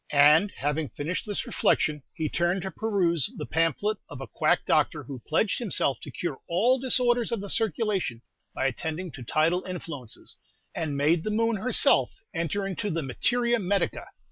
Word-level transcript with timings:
And 0.11 0.49
having 0.57 0.89
finished 0.89 1.27
this 1.27 1.45
reflection, 1.45 2.01
he 2.11 2.27
turned 2.27 2.63
to 2.63 2.71
peruse 2.71 3.31
the 3.37 3.45
pamphlet 3.45 3.99
of 4.09 4.19
a 4.19 4.25
quack 4.25 4.65
doctor 4.65 5.03
who 5.03 5.21
pledged 5.27 5.59
himself 5.59 5.99
to 6.01 6.09
cure 6.09 6.39
all 6.49 6.79
disorders 6.79 7.31
of 7.31 7.39
the 7.39 7.51
circulation 7.51 8.23
by 8.55 8.65
attending 8.65 9.11
to 9.11 9.21
tidal 9.21 9.63
influences, 9.63 10.37
and 10.73 10.97
made 10.97 11.23
the 11.23 11.29
moon 11.29 11.57
herself 11.57 12.15
enter 12.33 12.65
into 12.65 12.89
the 12.89 13.03
materia 13.03 13.59
medica. 13.59 14.07